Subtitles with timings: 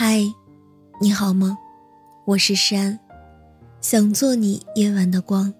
[0.00, 0.22] 嗨，
[1.00, 1.58] 你好吗？
[2.24, 3.00] 我是山，
[3.80, 5.52] 想做你夜晚的光，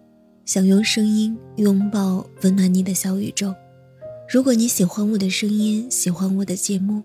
[0.44, 3.52] 想用声音拥抱温暖你的小宇宙。
[4.32, 7.02] 如果你喜欢我的声音，喜欢我的节目，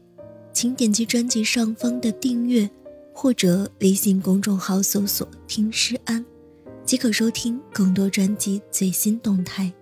[0.54, 2.70] 请点击专辑上方的订阅，
[3.16, 6.24] 或者微信公众号搜索“听诗安”，
[6.86, 9.74] 即可收听更多专辑最新动态。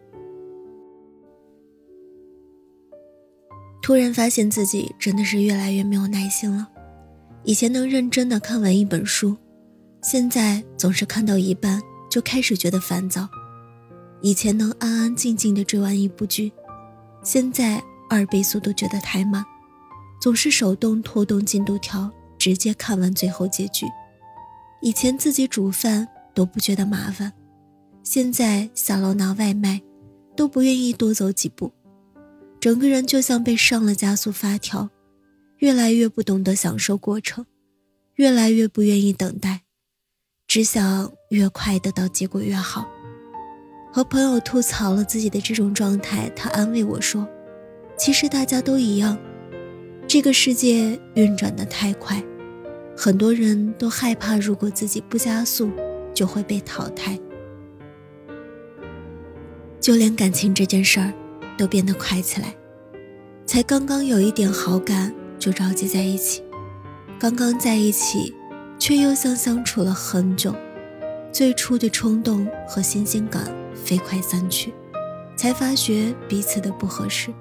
[3.81, 6.69] 突然发现自己真的是越来越没有耐心了。
[7.43, 9.35] 以前能认真的看完一本书，
[10.03, 13.23] 现在总是看到一半就开始觉得烦躁；
[14.21, 16.51] 以前能安安静静的追完一部剧，
[17.23, 19.43] 现在二倍速都觉得太慢，
[20.21, 23.87] 总是手动拖动进度条，直接看完最后结局。
[24.81, 27.33] 以前自己煮饭都不觉得麻烦，
[28.03, 29.81] 现在下楼拿外卖
[30.35, 31.71] 都不愿意多走几步，
[32.59, 34.87] 整个人就像被上了加速发条。
[35.61, 37.45] 越来越不懂得享受过程，
[38.15, 39.61] 越来越不愿意等待，
[40.47, 42.89] 只想越快得到结果越好。
[43.93, 47.29] 和朋友吐槽了自己的这种状态，他安慰我说
[47.95, 49.15] ：“其实大家都一样，
[50.07, 52.23] 这个世界运转的太快，
[52.97, 55.69] 很多人都害怕如果自己不加速
[56.11, 57.19] 就会被淘汰。
[59.79, 61.13] 就连感情这件事儿，
[61.55, 62.55] 都变得快起来，
[63.45, 66.43] 才刚刚有一点好感。”就着急在一起，
[67.19, 68.31] 刚刚在一起，
[68.77, 70.55] 却又像相处了很久，
[71.33, 74.71] 最初的冲动和新鲜感飞快散去，
[75.35, 77.33] 才发觉彼此的不合适，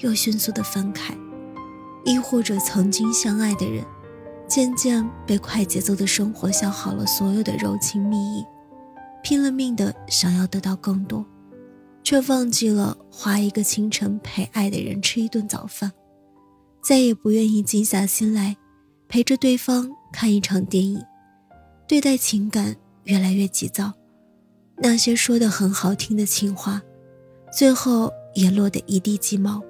[0.00, 1.16] 又迅速的分开。
[2.04, 3.82] 亦或者曾经相爱的人，
[4.46, 8.44] 渐渐被快节奏的生活消耗了所有的柔情蜜意，
[9.22, 11.24] 拼了命的想要得到更多，
[12.02, 15.92] 却忘记了花一个清晨陪爱的人吃一顿早饭。
[16.80, 18.56] 再也不愿意静下心来，
[19.08, 21.02] 陪着对方看一场电影，
[21.86, 23.92] 对待情感越来越急躁，
[24.78, 26.80] 那些说的很好听的情话，
[27.52, 29.62] 最后也落得一地鸡毛，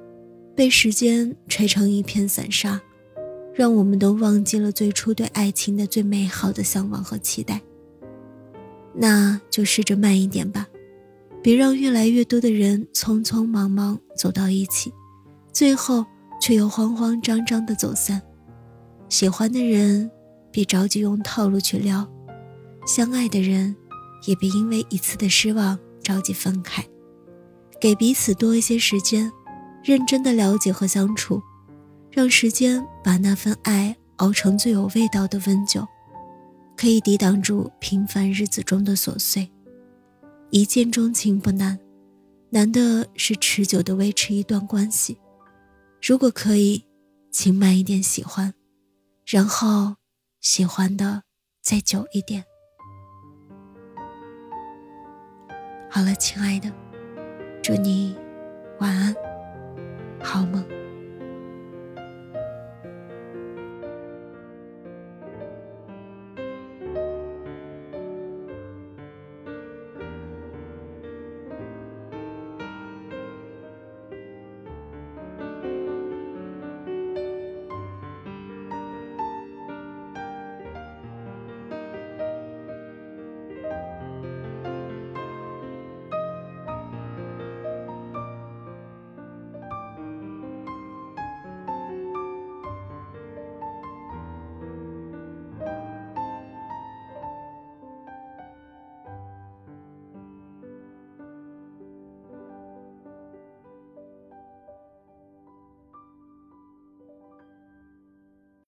[0.55, 2.81] 被时间吹成一片散沙，
[3.53, 7.61] 让我们都忘记了最初对爱情的最美好的向往和期待。
[8.95, 10.69] 那就试着慢一点吧，
[11.43, 14.93] 别让越来越多的人匆匆忙忙走到一起，
[15.53, 16.05] 最后。
[16.41, 18.23] 却又慌慌张张的走散，
[19.09, 20.11] 喜欢的人
[20.51, 22.09] 别着急用套路去撩，
[22.87, 23.75] 相爱的人
[24.27, 26.85] 也别因为一次的失望着急分开，
[27.81, 29.31] 给彼此多一些时间，
[29.83, 31.43] 认真的了解和相处，
[32.11, 35.87] 让时间把那份爱熬成最有味道的温酒，
[36.77, 39.51] 可以抵挡住平凡日子中的琐碎。
[40.51, 41.79] 一见钟情不难，
[42.51, 45.19] 难的是持久的维持一段关系。
[46.01, 46.87] 如果可以，
[47.31, 48.55] 请慢一点喜欢，
[49.27, 49.97] 然后
[50.41, 51.23] 喜欢的
[51.61, 52.45] 再久一点。
[55.91, 56.73] 好了，亲爱的，
[57.63, 58.17] 祝你
[58.79, 59.15] 晚安，
[60.23, 60.78] 好梦。